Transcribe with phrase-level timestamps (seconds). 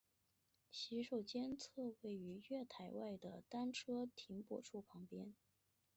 [0.71, 5.35] 洗手间则位于月台外的单车停泊处旁边。